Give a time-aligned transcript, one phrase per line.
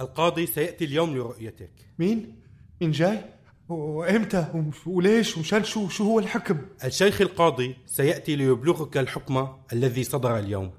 [0.00, 2.40] القاضي سيأتي اليوم لرؤيتك مين؟
[2.80, 3.24] مين جاي؟
[3.68, 10.38] وإمتى؟ ومش- وليش؟ ومشان شو؟ شو هو الحكم؟ الشيخ القاضي سيأتي ليبلغك الحكم الذي صدر
[10.38, 10.72] اليوم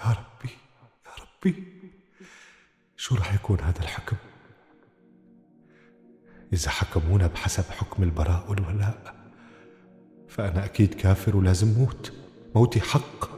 [0.00, 0.52] يا ربي
[1.06, 1.64] يا ربي
[2.96, 4.16] شو راح يكون هذا الحكم؟
[6.52, 9.14] إذا حكمونا بحسب حكم البراء والولاء
[10.28, 12.12] فأنا أكيد كافر ولازم موت
[12.54, 13.30] موتي حق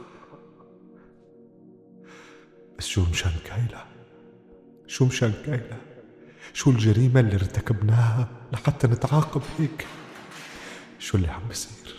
[2.77, 3.85] بس شو مشان كايلا
[4.87, 5.77] شو مشان كايلا
[6.53, 9.85] شو الجريمة اللي ارتكبناها لحتى نتعاقب هيك؟
[10.99, 11.95] شو اللي عم بصير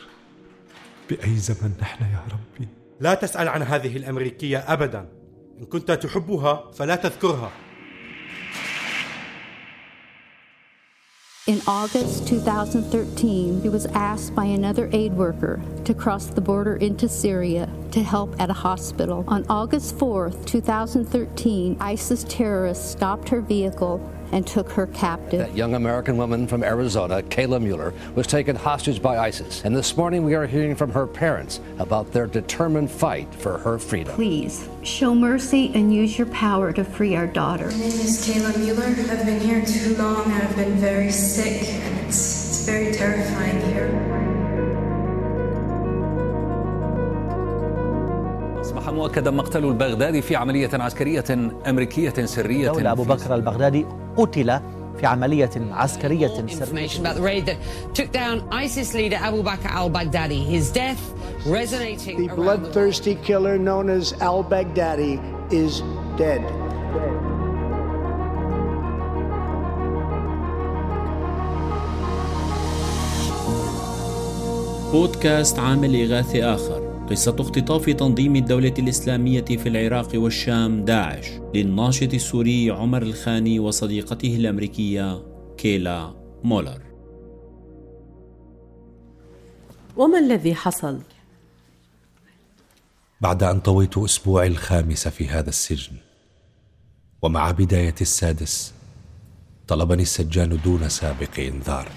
[1.10, 2.68] بأي زمن نحن يا ربي؟
[3.00, 5.09] لا تسأل عن هذه الأمريكية أبدا.
[5.60, 7.50] إن كنت تحبها فلا تذكرها.
[11.46, 17.06] In August 2013, he was asked by another aid worker to cross the border into
[17.06, 19.26] Syria to help at a hospital.
[19.28, 24.00] On August 4, 2013, ISIS terrorists stopped her vehicle
[24.34, 25.38] and took her captive.
[25.38, 29.65] That young American woman from Arizona, Kayla Mueller, was taken hostage by ISIS.
[29.65, 33.79] And this morning we are hearing from her parents about their determined fight for her
[33.79, 34.13] freedom.
[34.13, 37.66] Please show mercy and use your power to free our daughter.
[37.66, 38.85] My name is Kayla Mueller.
[38.85, 40.24] I've been here too long.
[40.24, 43.93] And I've been very sick, and it's, it's very terrifying here.
[48.95, 51.24] مؤكدا مقتل البغدادي في عملية عسكرية
[51.66, 53.86] أمريكية سرية دولة أبو بكر البغدادي
[54.16, 54.60] قتل
[55.01, 57.56] في عملية عسكرية سرية information about the raid that
[57.95, 60.40] took down ISIS leader Abu Bakr al Baghdadi.
[60.54, 61.02] His death
[61.46, 65.14] resonating The around the bloodthirsty killer known as al Baghdadi
[65.53, 65.82] is
[66.16, 66.42] dead.
[74.92, 76.73] بودكاست عامل إغاثي آخر
[77.10, 85.22] قصة اختطاف تنظيم الدولة الإسلامية في العراق والشام داعش للناشط السوري عمر الخاني وصديقته الأمريكية
[85.56, 86.82] كيلا مولر
[89.97, 91.00] وما الذي حصل؟
[93.20, 95.97] بعد أن طويت أسبوعي الخامس في هذا السجن
[97.22, 98.72] ومع بداية السادس
[99.69, 101.88] طلبني السجان دون سابق إنذار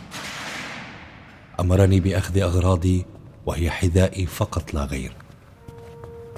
[1.59, 3.05] أمرني بأخذ أغراضي
[3.47, 5.13] وهي حذائي فقط لا غير.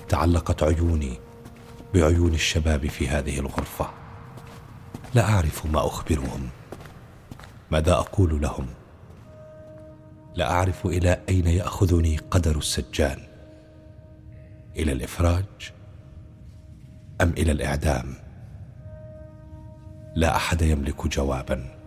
[0.10, 1.20] تعلقت عيوني
[1.94, 3.90] بعيون الشباب في هذه الغرفة.
[5.14, 6.50] لا أعرف ما أخبرهم.
[7.72, 8.68] ماذا أقول لهم؟
[10.36, 13.20] لا أعرف إلى أين يأخذني قدر السجان.
[14.76, 15.74] إلى الإفراج
[17.22, 18.14] أم إلى الإعدام؟
[20.16, 21.79] لا أحد يملك جوابا.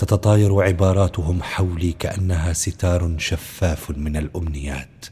[0.00, 5.06] تتطاير عباراتهم حولي كأنها ستار شفاف من الأمنيات.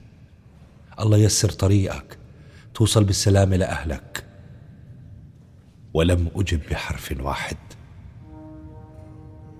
[1.00, 2.18] الله يسر طريقك
[2.74, 4.24] توصل بالسلامه لاهلك
[5.94, 7.56] ولم أجب بحرف واحد.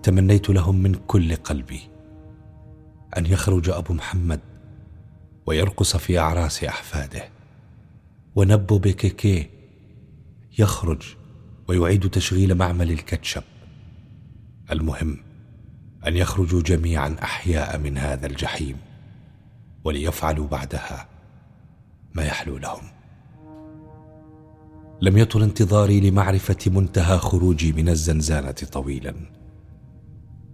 [0.03, 1.81] تمنيت لهم من كل قلبي
[3.17, 4.41] أن يخرج أبو محمد
[5.47, 7.29] ويرقص في أعراس أحفاده.
[8.37, 9.51] ونبو بكيكي
[10.59, 11.03] يخرج
[11.69, 13.43] ويعيد تشغيل معمل الكاتشب.
[14.73, 15.17] المهم
[16.07, 18.77] أن يخرجوا جميعا أحياء من هذا الجحيم
[19.85, 21.09] وليفعلوا بعدها
[22.15, 22.83] ما يحلو لهم.
[25.03, 29.15] لم يطل انتظاري لمعرفة منتهى خروجي من الزنزانة طويلا.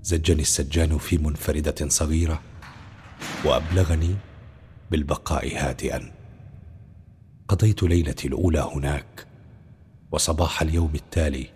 [0.03, 2.41] زجني السجان في منفردة صغيرة
[3.45, 4.15] وأبلغني
[4.91, 6.13] بالبقاء هادئا.
[7.49, 9.27] قضيت ليلتي الأولى هناك
[10.13, 11.47] وصباح اليوم التالي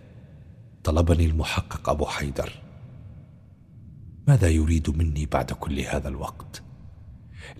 [0.89, 2.51] طلبني المحقق أبو حيدر.
[4.27, 6.63] ماذا يريد مني بعد كل هذا الوقت؟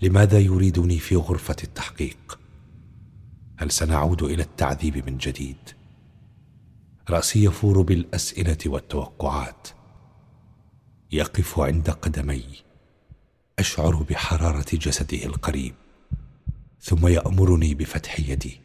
[0.02, 2.38] لماذا يريدني في غرفة التحقيق؟
[3.58, 5.56] هل سنعود إلى التعذيب من جديد؟
[7.10, 9.68] رأسي يفور بالأسئلة والتوقعات.
[11.12, 12.44] يقف عند قدمي.
[13.58, 15.74] أشعر بحرارة جسده القريب.
[16.80, 18.60] ثم يأمرني بفتح يدي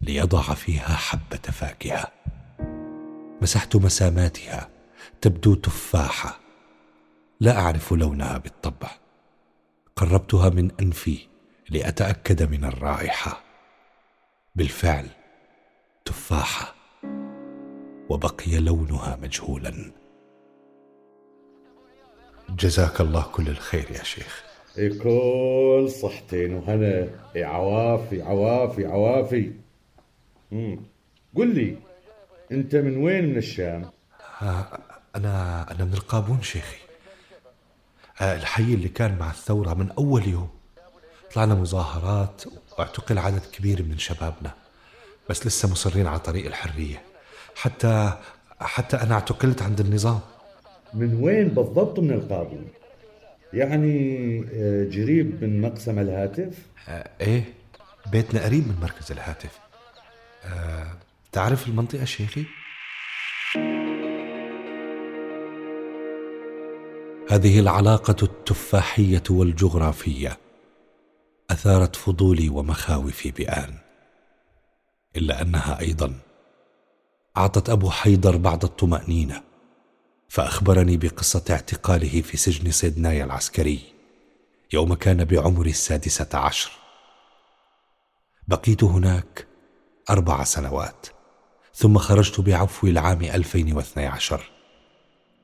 [0.00, 2.21] ليضع فيها حبة فاكهة.
[3.42, 4.68] مسحت مساماتها
[5.20, 6.40] تبدو تفاحة.
[7.40, 8.90] لا أعرف لونها بالطبع.
[9.96, 11.18] قربتها من أنفي
[11.70, 13.42] لأتأكد من الرائحة.
[14.54, 15.06] بالفعل
[16.04, 16.74] تفاحة.
[18.08, 19.92] وبقي لونها مجهولا.
[22.50, 24.44] جزاك الله كل الخير يا شيخ.
[24.76, 29.52] كل صحتين وهنا عوافي عوافي عوافي.
[31.36, 31.91] قل لي.
[32.52, 33.90] أنت من وين من الشام؟
[34.42, 34.78] آه،
[35.16, 36.76] أنا أنا من القابون شيخي.
[38.20, 40.48] آه، الحي اللي كان مع الثورة من أول يوم.
[41.34, 42.42] طلعنا مظاهرات
[42.78, 44.54] واعتقل عدد كبير من شبابنا
[45.30, 47.02] بس لسه مصرين على طريق الحرية.
[47.56, 48.12] حتى
[48.60, 50.20] حتى أنا اعتقلت عند النظام.
[50.94, 52.60] من وين بالضبط من القاضي؟
[53.52, 56.54] يعني آه، جريب من مقسم الهاتف؟
[56.88, 57.44] آه إيه
[58.12, 59.58] بيتنا قريب من مركز الهاتف.
[60.44, 60.86] آه
[61.32, 62.44] تعرف المنطقة شيخي؟
[67.30, 70.38] هذه العلاقة التفاحية والجغرافية
[71.50, 73.78] أثارت فضولي ومخاوفي بآن
[75.16, 76.14] إلا أنها أيضا
[77.36, 79.42] أعطت أبو حيدر بعض الطمأنينة
[80.28, 83.80] فأخبرني بقصة اعتقاله في سجن سيدناي العسكري
[84.72, 86.72] يوم كان بعمر السادسة عشر
[88.48, 89.46] بقيت هناك
[90.10, 91.06] أربع سنوات
[91.74, 94.50] ثم خرجت بعفو العام 2012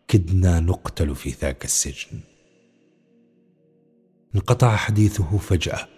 [0.08, 2.20] كدنا نقتل في ذاك السجن.
[4.34, 5.88] انقطع حديثه فجأة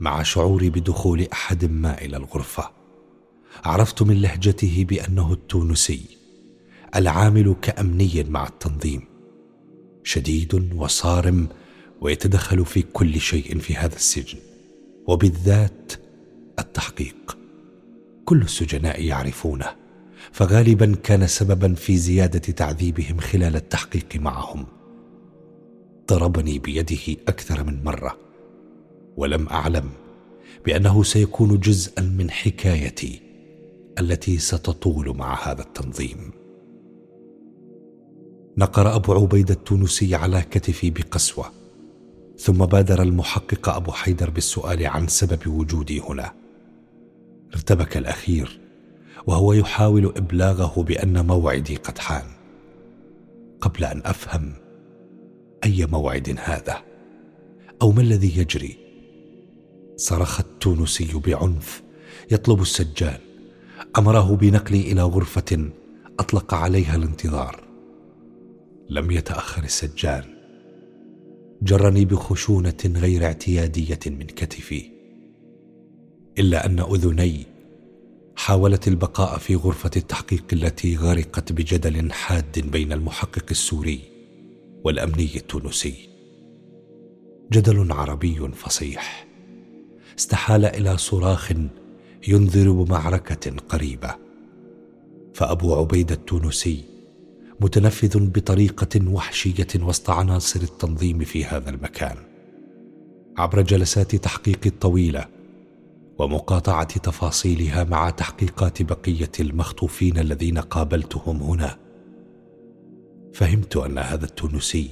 [0.00, 2.70] مع شعوري بدخول أحد ما إلى الغرفة.
[3.64, 6.18] عرفت من لهجته بأنه التونسي
[6.96, 9.04] العامل كأمني مع التنظيم.
[10.04, 11.48] شديد وصارم
[12.00, 14.38] ويتدخل في كل شيء في هذا السجن.
[15.06, 15.92] وبالذات
[16.58, 17.35] التحقيق.
[18.26, 19.66] كل السجناء يعرفونه
[20.32, 24.66] فغالبا كان سببا في زيادة تعذيبهم خلال التحقيق معهم.
[26.08, 28.16] ضربني بيده أكثر من مرة
[29.16, 29.90] ولم أعلم
[30.64, 33.20] بأنه سيكون جزءا من حكايتي
[33.98, 36.30] التي ستطول مع هذا التنظيم.
[38.58, 41.52] نقر أبو عبيدة التونسي على كتفي بقسوة
[42.38, 46.45] ثم بادر المحقق أبو حيدر بالسؤال عن سبب وجودي هنا.
[47.54, 48.60] ارتبك الأخير
[49.26, 52.24] وهو يحاول إبلاغه بأن موعدي قد حان.
[53.60, 54.52] قبل أن أفهم
[55.64, 56.82] أي موعد هذا
[57.82, 58.78] أو ما الذي يجري
[59.96, 61.82] صرخ التونسي بعنف
[62.30, 63.18] يطلب السجان.
[63.98, 65.70] أمره بنقلي إلى غرفة
[66.18, 67.64] أطلق عليها الانتظار.
[68.90, 70.24] لم يتأخر السجان.
[71.62, 74.95] جرني بخشونة غير اعتيادية من كتفي.
[76.38, 77.46] إلا أن أذني
[78.36, 84.00] حاولت البقاء في غرفة التحقيق التي غرقت بجدل حاد بين المحقق السوري
[84.84, 86.08] والأمني التونسي.
[87.52, 89.26] جدل عربي فصيح.
[90.18, 91.52] استحال إلى صراخ
[92.28, 94.14] ينذر بمعركة قريبة.
[95.34, 96.84] فأبو عبيده التونسي
[97.60, 102.16] متنفذ بطريقة وحشية وسط عناصر التنظيم في هذا المكان.
[103.38, 105.35] عبر جلسات تحقيق الطويله
[106.18, 111.78] ومقاطعة تفاصيلها مع تحقيقات بقية المخطوفين الذين قابلتهم هنا.
[113.34, 114.90] فهمت أن هذا التونسي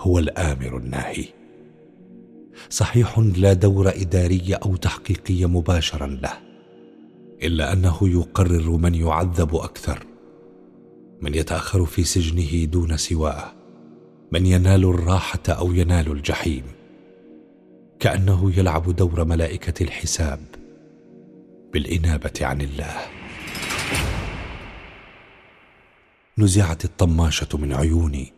[0.00, 1.24] هو الآمر الناهي.
[2.70, 6.32] صحيح لا دور إداري أو تحقيقي مباشرا له
[7.42, 10.06] إلا أنه يقرر من يعذب أكثر
[11.20, 13.52] من يتأخر في سجنه دون سواه
[14.32, 16.62] من ينال الراحة أو ينال الجحيم.
[18.00, 20.40] كأنه يلعب دور ملائكة الحساب
[21.72, 22.96] بالإنابة عن الله.
[26.38, 28.32] نزعت الطماشة من عيوني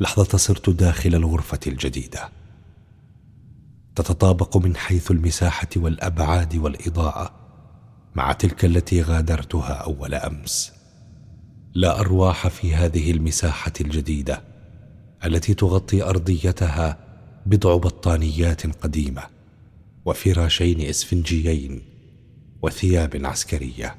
[0.00, 2.28] لحظة صرت داخل الغرفة الجديدة.
[3.96, 7.30] تتطابق من حيث المساحة والأبعاد والإضاءة
[8.14, 10.72] مع تلك التي غادرتها أول أمس.
[11.74, 14.42] لا أرواح في هذه المساحة الجديدة
[15.24, 17.03] التي تغطي أرضيتها
[17.46, 19.22] بضع بطانيات قديمة
[20.04, 21.82] وفراشين إسفنجيين
[22.62, 23.96] وثياب عسكرية.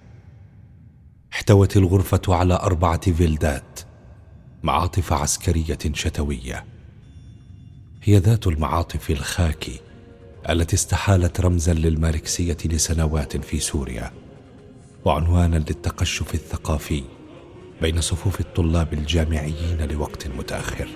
[1.34, 3.80] احتوت الغرفة على أربعة فيلدات
[4.64, 6.66] معاطف عسكرية شتوية.
[8.04, 9.80] هي ذات المعاطف الخاكي
[10.50, 14.12] التي استحالت رمزا للماركسية لسنوات في سوريا
[15.06, 17.04] وعنوانا للتقشف الثقافي
[17.82, 20.88] بين صفوف الطلاب الجامعيين لوقت متأخر.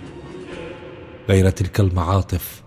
[1.29, 2.63] غير تلك المعاطف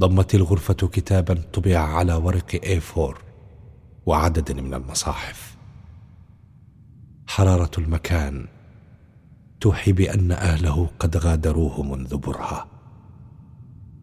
[0.00, 3.18] ضمت الغرفة كتابا طبع على ورق A4
[4.06, 5.56] وعدد من المصاحف.
[7.26, 8.46] حرارة المكان
[9.60, 12.66] توحي بأن أهله قد غادروه منذ برهة.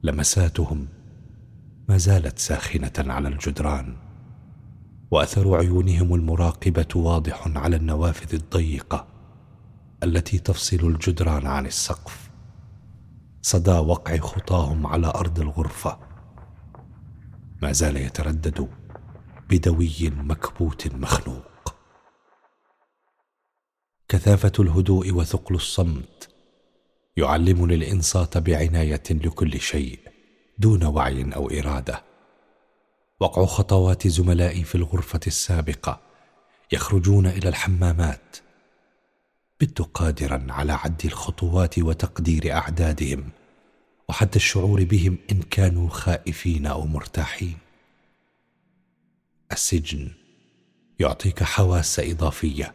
[0.03, 0.87] لمساتهم
[1.89, 3.95] ما زالت ساخنة على الجدران
[5.11, 9.07] وأثر عيونهم المراقبة واضح على النوافذ الضيقة
[10.03, 12.24] التي تفصل الجدران عن السقف.
[13.45, 15.99] صدى وقع خطاهم على أرض الغرفة.
[17.61, 18.69] ما زال يتردد
[19.49, 21.75] بدوي مكبوت مخنوق.
[24.07, 26.29] كثافة الهدوء وثقل الصمت
[27.17, 29.99] يعلمني الانصات بعناية لكل شيء
[30.57, 32.03] دون وعي أو إرادة.
[33.19, 35.99] وقع خطوات زملائي في الغرفة السابقة
[36.71, 38.37] يخرجون إلى الحمامات
[39.61, 43.29] بت قادرا على عد الخطوات وتقدير أعدادهم
[44.09, 47.57] وحتى الشعور بهم إن كانوا خائفين أو مرتاحين.
[49.51, 50.11] السجن
[50.99, 52.73] يعطيك حواس إضافية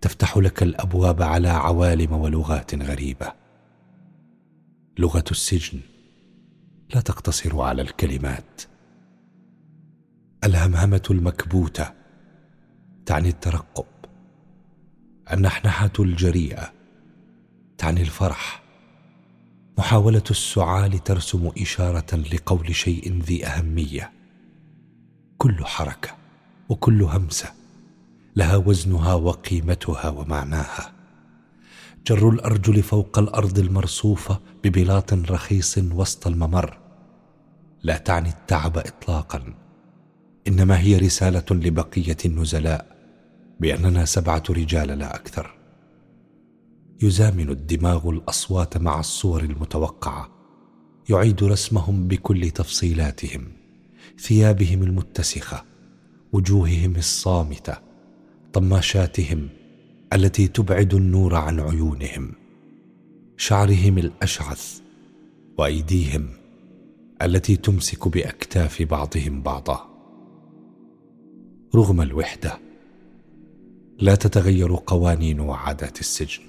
[0.00, 3.32] تفتح لك الأبواب على عوالم ولغات غريبة.
[4.98, 5.80] لغة السجن
[6.94, 8.62] لا تقتصر على الكلمات.
[10.44, 11.92] الهمهمة المكبوتة
[13.06, 14.01] تعني الترقب.
[15.32, 16.72] النحنحة الجريئة
[17.78, 18.62] تعني الفرح.
[19.78, 24.12] محاولة السعال ترسم إشارة لقول شيء ذي أهمية.
[25.38, 26.16] كل حركة
[26.68, 27.52] وكل همسة
[28.36, 30.92] لها وزنها وقيمتها ومعناها.
[32.06, 36.78] جر الأرجل فوق الأرض المرصوفة ببلاط رخيص وسط الممر.
[37.82, 39.54] لا تعني التعب اطلاقا
[40.48, 42.91] إنما هي رسالة لبقية النزلاء.
[43.62, 45.54] بأننا سبعة رجال لا أكثر.
[47.02, 50.28] يزامن الدماغ الأصوات مع الصور المتوقعة.
[51.10, 53.48] يعيد رسمهم بكل تفصيلاتهم
[54.20, 55.64] ثيابهم المتسخة
[56.32, 57.74] وجوههم الصامتة
[58.52, 59.48] طماشاتهم
[60.12, 62.32] التي تبعد النور عن عيونهم
[63.36, 64.80] شعرهم الأشعث
[65.58, 66.28] وأيديهم
[67.22, 69.88] التي تمسك بأكتاف بعضهم بعضا.
[71.74, 72.71] رغم الوحدة
[74.02, 76.42] لا تتغير قوانين وعادات السجن.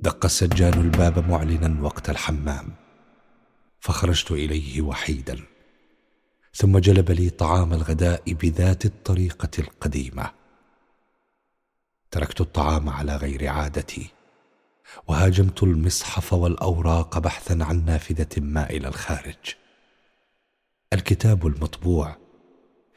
[0.00, 2.72] دق السجان الباب معلنا وقت الحمام
[3.80, 5.40] فخرجت إليه وحيدا
[6.54, 10.30] ثم جلب لي طعام الغداء بذات الطريقة القديمة.
[12.10, 14.06] تركت الطعام على غير عادتي
[15.08, 19.54] وهاجمت المصحف والأوراق بحثا عن نافذة ما إلى الخارج.
[20.92, 22.25] الكتاب المطبوع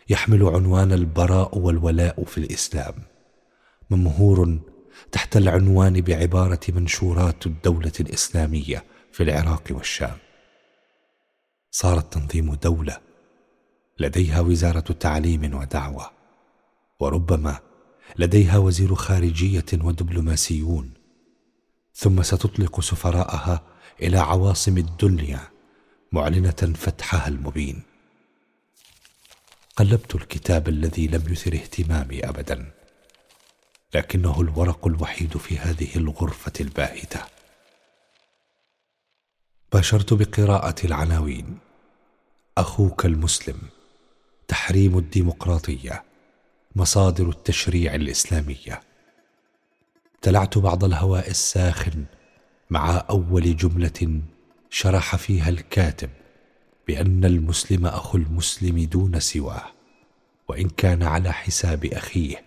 [0.10, 2.94] يحمل عنوان البراء والولاء في الإسلام.
[3.90, 4.60] ممهور
[5.12, 10.18] تحت العنوان بعبارة منشورات الدولة الإسلامية في العراق والشام.
[11.72, 12.98] صار التنظيم دولة
[14.00, 16.12] لديها وزارة تعليم ودعوة
[17.00, 17.60] وربما
[18.20, 20.92] لديها وزير خارجية ودبلوماسيون.
[21.94, 23.62] ثم ستطلق سفراءها
[24.02, 25.40] إلى عواصم الدنيا
[26.12, 27.89] معلنة فتحها المبين.
[29.80, 32.72] قلبت الكتاب الذي لم يثر اهتمامي ابدا
[33.94, 37.20] لكنه الورق الوحيد في هذه الغرفة الباهتة.
[39.74, 41.58] باشرت بقراءة العناوين.
[42.58, 43.62] أخوك المسلم
[44.48, 46.04] تحريم الديمقراطية
[46.76, 48.82] مصادر التشريع الإسلامية.
[50.16, 52.06] ابتلعت بعض الهواء الساخن
[52.70, 54.22] مع أول جملة
[54.70, 56.10] شرح فيها الكاتب.
[56.90, 59.64] بأن المسلم أخو المسلم دون سواه
[60.48, 62.44] وإن كان على حساب أخيه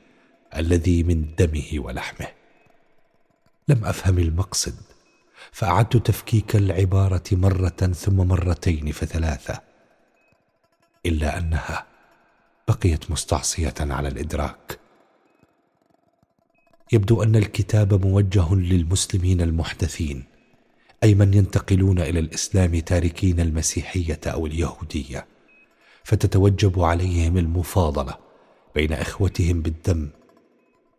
[0.57, 2.27] الذي من دمه ولحمه.
[3.69, 4.75] لم أفهم المقصد
[5.53, 9.61] فأعدت تفكيك العبارة مرة ثم مرتين فثلاثة
[11.07, 11.87] إلا أنها
[12.69, 14.79] بقيت مستعصية على الإدراك.
[16.93, 20.25] يبدو أن الكتاب موجه للمسلمين المحدثين
[21.03, 25.27] أي من ينتقلون إلى الإسلام تاركين المسيحية أو اليهودية
[26.05, 28.19] فتتوجب عليهم المفاضلة
[28.75, 30.09] بين إخوتهم بالدم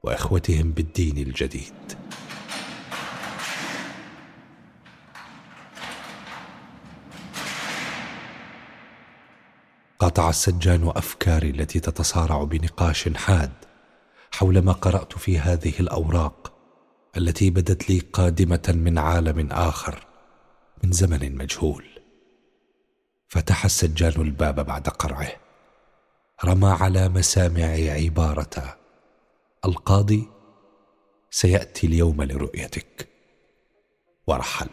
[0.03, 1.73] وإخوتهم بالدين الجديد.
[9.99, 13.51] قاطع السجان أفكاري التي تتصارع بنقاش حاد
[14.31, 16.52] حول ما قرأت في هذه الأوراق
[17.17, 20.07] التي بدت لي قادمة من عالم آخر
[20.83, 21.85] من زمن مجهول.
[23.27, 25.31] فتح السجان الباب بعد قرعه.
[26.45, 28.77] رمى على مسامعي عبارة
[29.65, 30.29] القاضي
[31.31, 33.09] سيأتي اليوم لرؤيتك.
[34.27, 34.69] ورحل.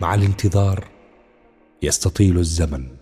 [0.00, 0.88] مع الانتظار
[1.82, 2.96] يستطيل الزمن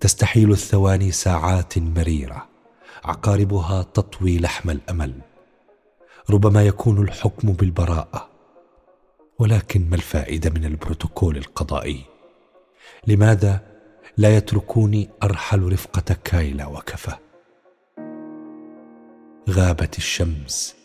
[0.00, 2.48] تستحيل الثواني ساعات مريرة
[3.04, 5.29] عقاربها تطوي لحم الأمل.
[6.30, 8.28] ربما يكون الحكم بالبراءة.
[9.38, 12.04] ولكن ما الفائدة من البروتوكول القضائي؟
[13.06, 13.60] لماذا
[14.16, 17.12] لا يتركوني أرحل رفقة كايلا وكفى
[19.50, 20.76] غابت الشمس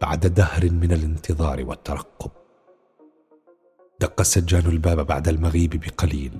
[0.00, 2.30] بعد دهر من الانتظار والترقب.
[4.00, 6.32] دق السجان الباب بعد المغيب بقليل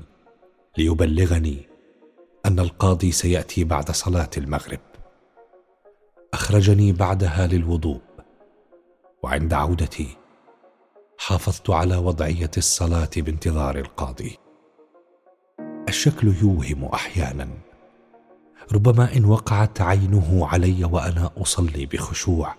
[0.78, 1.68] ليبلغني
[2.46, 4.80] أن القاضي سيأتي بعد صلاة المغرب.
[6.34, 8.07] أخرجني بعدها للوضوء.
[9.22, 10.16] وعند عودتي
[11.18, 14.38] حافظت على وضعية الصلاة بانتظار القاضي.
[15.88, 17.48] الشكل يوهم أحيانا.
[18.72, 22.54] ربما إن وقعت عينه علي وأنا أصلي بخشوع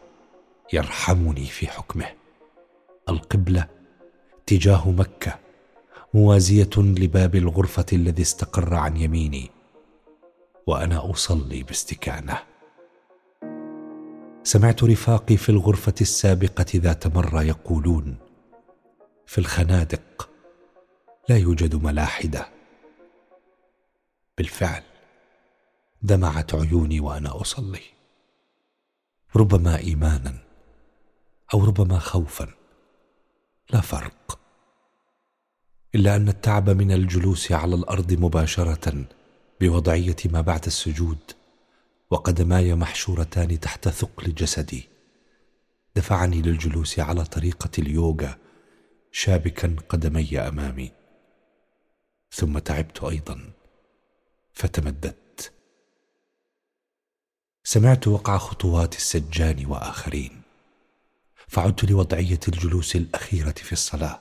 [0.73, 2.05] يرحمني في حكمه.
[3.09, 3.67] القبلة
[4.45, 5.39] تجاه مكة
[6.13, 9.51] موازية لباب الغرفة الذي استقر عن يميني
[10.67, 12.48] وأنا أصلي باستكانه.
[14.43, 18.17] سمعت رفاقي في الغرفة السابقة ذات مرة يقولون
[19.25, 20.29] في الخنادق
[21.29, 22.49] لا يوجد ملاحدة.
[24.37, 24.83] بالفعل
[26.01, 27.81] دمعت عيوني وأنا أصلي.
[29.35, 30.33] ربما إيمانا
[31.53, 32.47] أو ربما خوفا
[33.69, 34.39] لا فرق.
[35.95, 39.05] إلا أن التعب من الجلوس على الأرض مباشرة
[39.61, 41.38] بوضعية ما بعد السجود
[42.11, 44.89] وقدماي محشورتان تحت ثقل جسدي.
[45.95, 48.37] دفعني للجلوس على طريقة اليوغا
[49.11, 50.91] شابكا قدمي أمامي.
[52.31, 53.51] ثم تعبت أيضا.
[54.53, 55.51] فتمددت.
[57.63, 60.41] سمعت وقع خطوات السجان وآخرين.
[61.47, 64.19] فعدت لوضعية الجلوس الأخيرة في الصلاة.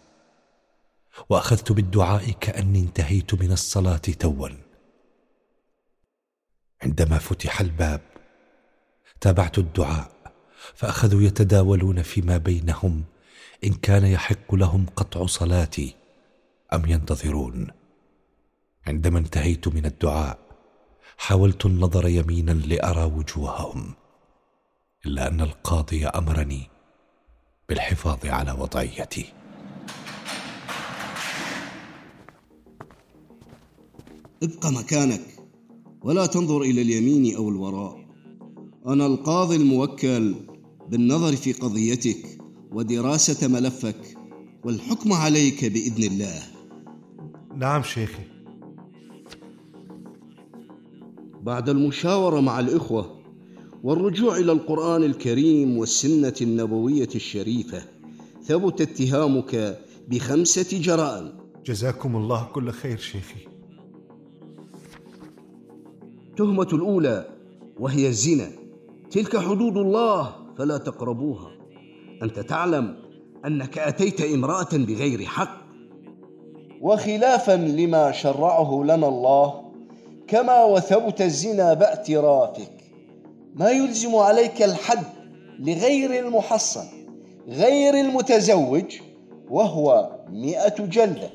[1.28, 4.67] وأخذت بالدعاء كأني انتهيت من الصلاة توا.
[6.82, 8.00] عندما فتح الباب
[9.20, 10.10] تابعت الدعاء
[10.74, 13.04] فأخذوا يتداولون فيما بينهم
[13.64, 15.94] إن كان يحق لهم قطع صلاتي
[16.72, 17.66] أم ينتظرون.
[18.86, 20.38] عندما انتهيت من الدعاء
[21.18, 23.94] حاولت النظر يمينا لأرى وجوههم
[25.06, 26.70] إلا أن القاضي أمرني
[27.68, 29.32] بالحفاظ على وضعيتي.
[34.42, 35.37] ابق مكانك.
[36.08, 38.08] ولا تنظر إلى اليمين أو الوراء.
[38.86, 40.34] أنا القاضي الموكل
[40.90, 42.38] بالنظر في قضيتك
[42.72, 44.16] ودراسة ملفك
[44.64, 46.42] والحكم عليك بإذن الله.
[47.56, 48.22] نعم شيخي.
[51.42, 53.20] بعد المشاورة مع الإخوة
[53.82, 57.82] والرجوع إلى القرآن الكريم والسنة النبوية الشريفة
[58.42, 61.32] ثبت اتهامك بخمسة جرائم.
[61.66, 63.57] جزاكم الله كل خير شيخي.
[66.40, 67.24] التهمة الأولى
[67.80, 68.50] وهي الزنا.
[69.10, 71.50] تلك حدود الله فلا تقربوها.
[72.22, 72.96] أنت تعلم
[73.46, 75.58] أنك أتيت امرأة بغير حق.
[76.80, 79.72] وخلافا لما شرعه لنا الله
[80.28, 82.72] كما وثبت الزنا باعترافك.
[83.54, 85.06] ما يلزم عليك الحد
[85.58, 86.86] لغير المحصن
[87.48, 88.84] غير المتزوج
[89.50, 91.30] وهو مئة جلدة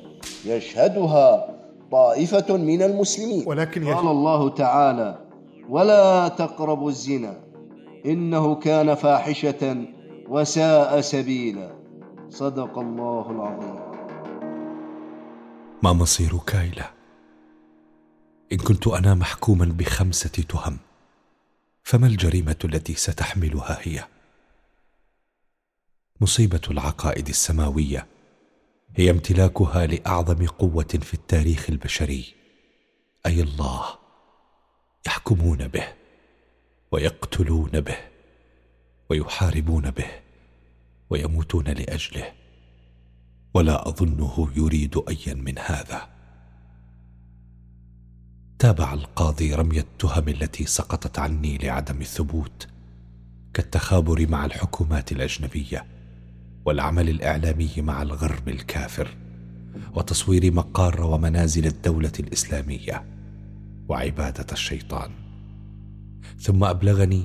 [0.46, 1.54] يشهدها
[1.94, 3.44] طائفة من المسلمين.
[3.46, 5.18] ولكن قال الله تعالى
[5.68, 7.40] ولا تقربوا الزنا
[8.06, 9.84] إنه كان فاحشة
[10.28, 11.70] وساء سبيلا.
[12.30, 13.78] صدق الله العظيم.
[15.82, 16.90] ما مصير كايلا؟
[18.52, 20.78] إن كنت أنا محكوما بخمسة تهم
[21.82, 24.04] فما الجريمة التي ستحملها هي؟
[26.20, 28.06] مصيبة العقائد السماوية
[28.96, 32.34] هي امتلاكها لأعظم قوة في التاريخ البشري
[33.26, 33.84] أي الله
[35.06, 35.88] يحكمون به
[36.92, 37.96] ويقتلون به
[39.10, 40.10] ويحاربون به
[41.10, 42.32] ويموتون لأجله
[43.54, 46.08] ولا أظنه يريد ايا من هذا.
[48.58, 52.68] تابع القاضي رمي التهم التي سقطت عني لعدم الثبوت
[53.54, 55.93] كالتخابر مع الحكومات الأجنبية.
[56.64, 59.08] والعمل الإعلامي مع الغرب الكافر
[59.94, 63.04] وتصوير مقار ومنازل الدولة الإسلامية.
[63.88, 65.10] وعبادة الشيطان.
[66.38, 67.22] ثم أبلغني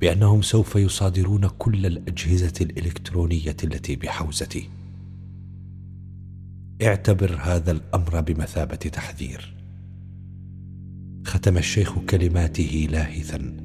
[0.00, 4.70] بأنهم سوف يصادرون كل الأجهزة الإلكترونية التي بحوزتي.
[6.82, 9.54] اعتبر هذا الأمر بمثابة تحذير.
[11.26, 13.56] ختم الشيخ كلماته لاهثا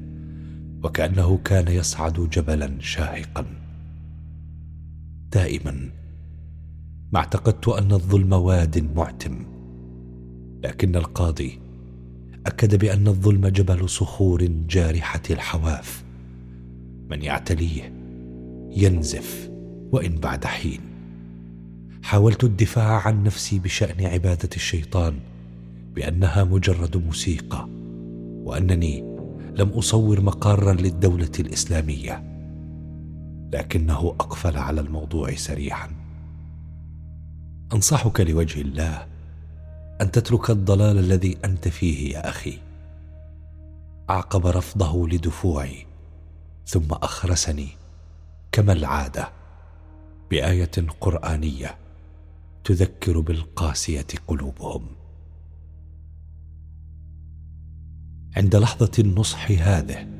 [0.82, 3.59] وكأنه كان يصعد جبلا شاهقا.
[5.32, 5.90] دائما
[7.12, 9.46] ما اعتقدت أن الظلم واد معتم.
[10.64, 11.58] لكن القاضي
[12.46, 16.04] أكد بأن الظلم جبل صخور جارحة الحواف.
[17.10, 17.92] من يعتليه
[18.76, 19.50] ينزف
[19.92, 20.80] وإن بعد حين.
[22.02, 25.14] حاولت الدفاع عن نفسي بشأن عبادة الشيطان
[25.94, 27.68] بأنها مجرد موسيقى
[28.44, 29.00] وأنني
[29.54, 32.29] لم أصور مقارا للدولة الإسلامية.
[33.52, 35.90] لكنه أقفل على الموضوع سريعا
[37.72, 39.06] أنصحك لوجه الله
[40.00, 42.58] أن تترك الضلال الذي أنت فيه يا أخي.
[44.10, 45.86] أعقب رفضه لدفوعي
[46.66, 47.68] ثم أخرسني
[48.52, 49.28] كما العادة
[50.30, 51.76] بآية قرآنية
[52.64, 54.86] تذكر بالقاسية قلوبهم.
[58.36, 60.19] عند لحظة النصح هذه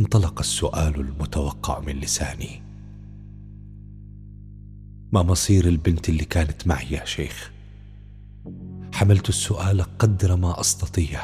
[0.00, 2.62] انطلق السؤال المتوقع من لساني.
[5.12, 7.50] ما مصير البنت اللي كانت معي يا شيخ؟
[8.92, 11.20] حملت السؤال قدر ما أستطيع.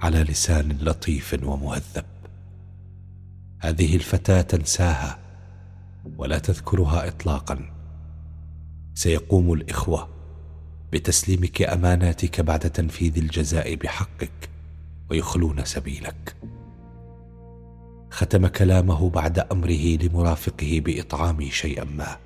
[0.00, 2.04] على لسان لطيف ومهذب.
[3.58, 5.18] هذه الفتاة تنساها
[6.16, 7.70] ولا تذكرها اطلاقا.
[8.94, 10.08] سيقوم الإخوة
[10.92, 14.50] بتسليمك أماناتك بعد تنفيذ الجزاء بحقك
[15.10, 16.36] ويخلون سبيلك.
[18.12, 22.16] ختم كلامه بعد أمره لمرافقه باطعامي شيئا ما.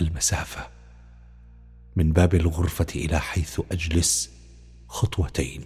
[0.00, 0.68] المسافة
[1.96, 4.30] من باب الغرفة إلى حيث أجلس
[4.88, 5.64] خطوتين.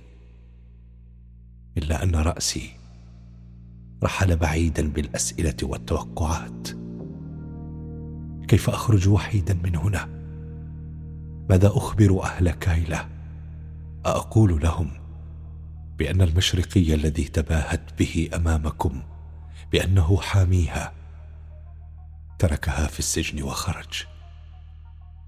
[1.78, 2.70] إلا أن رأسي
[4.02, 6.68] رحل بعيدا بالأسئلة والتوقعات.
[8.48, 10.08] كيف أخرج وحيدا من هنا؟
[11.50, 13.06] ماذا أخبر أهل كايلا
[14.04, 15.01] أقول لهم
[16.02, 19.02] بأن المشرقي الذي تباهت به أمامكم
[19.72, 20.92] بأنه حاميها
[22.38, 24.06] تركها في السجن وخرج.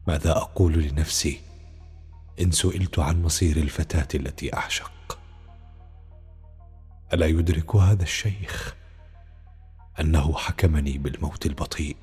[0.09, 1.41] ماذا أقول لنفسي
[2.41, 5.19] إن سئلت عن مصير الفتاة التي أعشق؟
[7.13, 8.75] ألا يدرك هذا الشيخ
[10.01, 11.97] أنه حكمني بالموت البطيء؟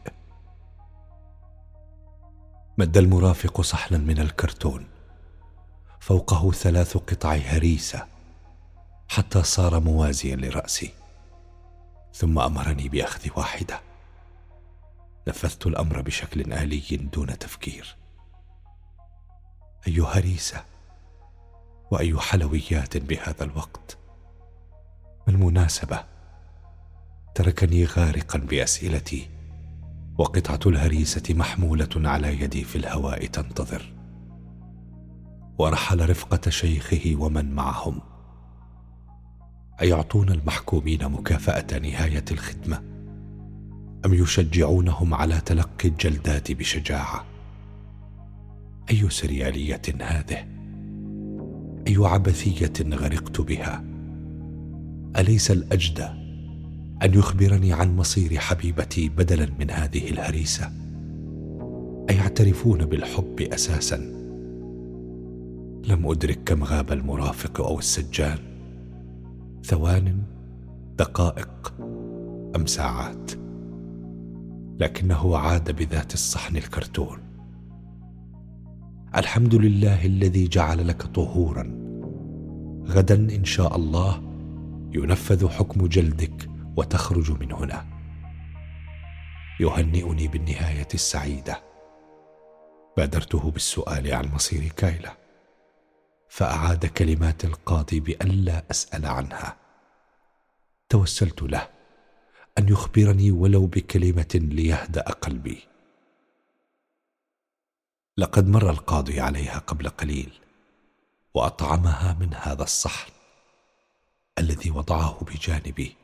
[2.77, 4.87] مد المرافق صحنا من الكرتون
[5.99, 8.11] فوقه ثلاث قطع هريسة
[9.11, 10.89] حتى صار موازيا لرأسي.
[12.13, 13.79] ثم أمرني بأخذ واحدة.
[15.27, 17.95] نفذت الأمر بشكل آلي دون تفكير.
[19.87, 20.63] اي هريسه
[21.91, 23.97] وأي حلويات بهذا الوقت.
[25.27, 26.03] ما المناسبة.
[27.35, 29.29] تركني غارقا بأسئلتي
[30.17, 33.93] وقطعة الهريسة محمولة على يدي في الهواء تنتظر.
[35.57, 38.10] ورحل رفقة شيخه ومن معهم.
[39.81, 42.81] أيعطون المحكومين مكافأة نهاية الخدمة؟
[44.05, 47.25] أم يشجعونهم على تلقي الجلدات بشجاعة؟
[48.91, 50.45] أي سريالية هذه؟
[51.87, 53.83] أي عبثية غرقت بها؟
[55.17, 56.07] أليس الاجدى
[57.03, 60.71] أن يخبرني عن مصير حبيبتي بدلا من هذه الهريسة؟
[62.09, 63.97] أيعترفون بالحب أساسا؟
[65.87, 68.50] لم أدرك كم غاب المرافق أو السجان؟
[69.63, 70.23] ثوان
[70.97, 71.73] دقائق
[72.55, 73.31] أم ساعات.
[74.79, 77.17] لكنه عاد بذات الصحن الكرتون.
[79.15, 81.63] الحمد لله الذي جعل لك طهورا.
[82.87, 84.21] غدا إن شاء الله
[84.93, 87.85] ينفذ حكم جلدك وتخرج من هنا.
[89.59, 91.63] يهنئني بالنهاية السعيدة.
[92.97, 95.20] بادرته بالسؤال عن مصير كايلا.
[96.31, 99.57] فأعاد كلمات القاضي بأن لا أسأل عنها.
[100.89, 101.69] توسلت له
[102.57, 105.67] أن يخبرني ولو بكلمة ليهدأ قلبي.
[108.17, 110.39] لقد مر القاضي عليها قبل قليل
[111.33, 113.11] وأطعمها من هذا الصحن
[114.39, 115.95] الذي وضعه بجانبي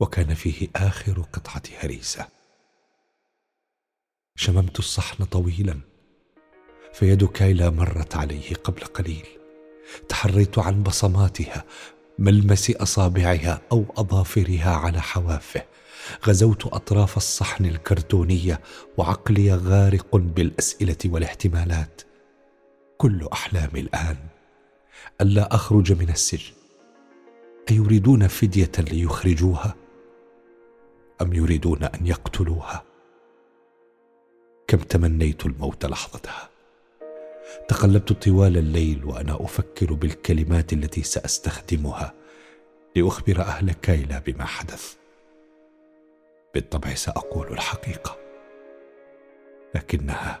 [0.00, 2.28] وكان فيه آخر قطعة هريسة.
[4.36, 5.95] شممت الصحن طويلا
[6.96, 9.26] فيد كايلا مرت عليه قبل قليل.
[10.08, 11.64] تحريت عن بصماتها
[12.18, 15.64] ملمس أصابعها أو أظافرها على حوافه.
[16.26, 18.60] غزوت أطراف الصحن الكرتونية
[18.96, 22.02] وعقلي غارق بالأسئلة والاحتمالات.
[22.98, 24.16] كل أحلامي الآن
[25.20, 26.54] الا أخرج من السجن.
[27.70, 29.74] أيريدون فدية ليخرجوها؟
[31.22, 32.84] أم يريدون أن يقتلوها؟
[34.68, 36.55] كم تمنيت الموت لحظتها؟
[37.68, 42.14] تقلبت طوال الليل وأنا أفكر بالكلمات التي سأستخدمها
[42.96, 44.94] لأخبر أهل كايلا بما حدث.
[46.54, 48.16] بالطبع سأقول الحقيقة
[49.74, 50.40] لكنها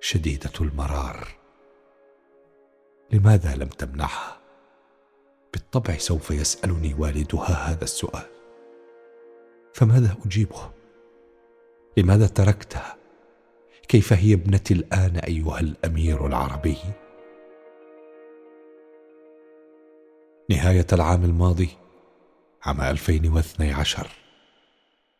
[0.00, 1.28] شديدة المرار.
[3.12, 4.40] لماذا لم تمنعها؟
[5.52, 8.26] بالطبع سوف يسألني والدها هذا السؤال.
[9.74, 10.70] فماذا أجيبه؟
[11.96, 12.97] لماذا تركتها؟
[13.88, 16.76] كيف هي ابنتي الآن أيها الأمير العربي؟
[20.50, 21.68] نهاية العام الماضي
[22.62, 24.08] عام 2012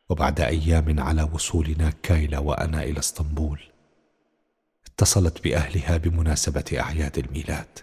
[0.08, 3.60] وبعد أيام على وصولنا كايلا وأنا إلى اسطنبول
[4.86, 7.78] اتصلت بأهلها بمناسبة أعياد الميلاد.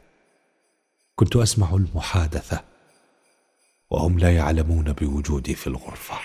[1.16, 2.64] كنت أسمع المحادثة
[3.90, 6.16] وهم لا يعلمون بوجودي في الغرفة.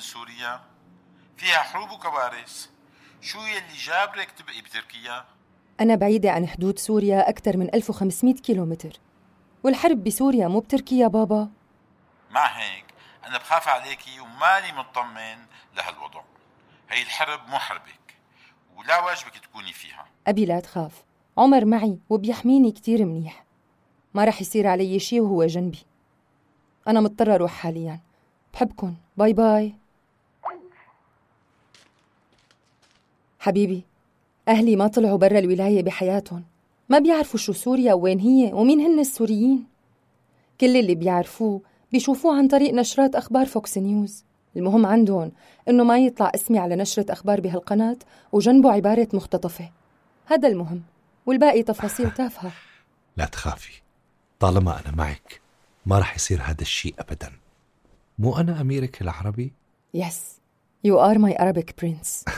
[0.00, 0.60] سوريا؟
[1.36, 2.68] فيها حروب وكوارث.
[3.20, 5.24] شو يلي جابرك تبقي بتركيا؟
[5.80, 8.92] أنا بعيدة عن حدود سوريا أكثر من 1500 كيلومتر.
[9.64, 11.50] والحرب بسوريا مو بتركيا بابا.
[12.30, 12.84] مع هيك
[13.26, 16.22] أنا بخاف عليكي ومالي مطمن لهالوضع.
[16.90, 18.16] هي الحرب مو حربك
[18.76, 20.06] ولا واجبك تكوني فيها.
[20.26, 21.04] أبي لا تخاف.
[21.38, 23.44] عمر معي وبيحميني كتير منيح.
[24.14, 25.78] ما رح يصير علي شي وهو جنبي.
[26.88, 28.00] أنا مضطرة أروح حاليا.
[28.54, 28.94] بحبكن.
[29.16, 29.79] bye bye.
[33.40, 33.84] حبيبي
[34.48, 36.44] أهلي ما طلعوا برا الولاية بحياتهم.
[36.88, 39.66] ما بيعرفوا شو سوريا وين هي ومين هن السوريين.
[40.60, 41.60] كل اللي بيعرفوه
[41.92, 44.24] بيشوفوه عن طريق نشرات أخبار فوكس نيوز.
[44.56, 45.32] المهم عندهم
[45.68, 47.96] إنه ما يطلع اسمي على نشرة أخبار بهالقناة
[48.32, 49.70] وجنبه عبارة مختطفة.
[50.26, 50.82] هذا المهم
[51.26, 52.52] والباقي تفاصيل تافهة.
[53.16, 53.82] لا تخافي
[54.40, 55.40] طالما أنا معك
[55.86, 57.32] ما رح يصير هذا الشيء أبدا.
[58.18, 59.52] مو أنا أميرك العربي؟
[59.94, 60.39] Yes.
[60.84, 62.24] You are my Arabic prince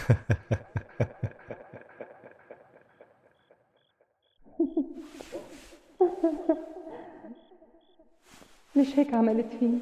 [8.76, 9.78] ليش هيك عملت فيني؟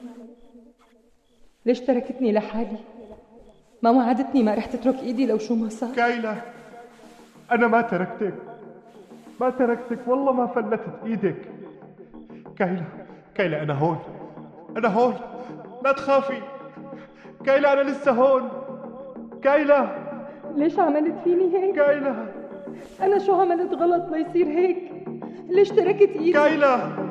[1.66, 2.76] ليش تركتني لحالي؟
[3.82, 5.94] ما وعدتني ما رح تترك إيدي لو شو ما صار.
[5.94, 6.42] كايلة
[7.52, 8.34] أنا ما تركتك.
[9.40, 11.36] ما تركتك والله ما فلتت إيدك.
[12.56, 12.84] كايلة
[13.34, 13.98] كايلة أنا هون.
[14.76, 15.14] أنا هون.
[15.84, 16.42] لا تخافي.
[17.45, 18.49] كايلة أنا لسه هون
[19.43, 20.05] كايلة
[20.55, 22.33] ليش عملت فيني هيك؟ كايلة
[23.01, 24.77] أنا شو عملت غلط ليصير هيك؟
[25.49, 27.05] ليش تركت إيدي؟ كايلة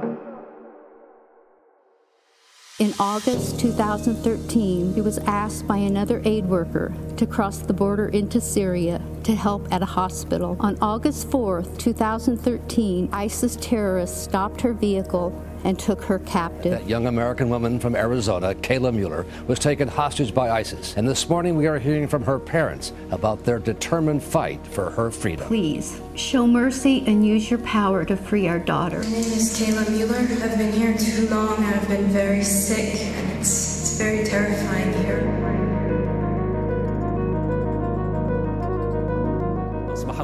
[2.81, 8.41] In August 2013, he was asked by another aid worker to cross the border into
[8.41, 10.57] Syria to help at a hospital.
[10.59, 15.33] On August 4th, 2013, ISIS terrorists stopped her vehicle
[15.64, 16.72] and took her captive.
[16.72, 20.96] That young American woman from Arizona, Kayla Mueller, was taken hostage by ISIS.
[20.98, 25.12] And this morning we are hearing from her parents about their determined fight for her
[25.12, 25.48] freedom.
[25.48, 29.00] Please show mercy and use your power to free our daughter.
[29.00, 30.18] My name is Kayla Mueller.
[30.44, 31.64] I've been here too long.
[31.64, 32.96] I've been very sick.
[33.38, 34.99] It's, it's very terrifying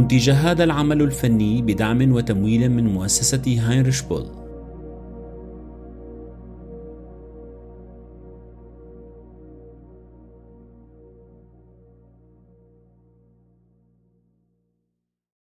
[0.00, 4.39] أنتج هذا العمل الفني بدعم وتمويل من مؤسسة هاينريش بول.